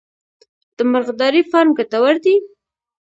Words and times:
د 0.77 0.79
مرغدارۍ 0.91 1.41
فارم 1.51 1.71
ګټور 1.77 2.15
دی؟ 2.23 2.35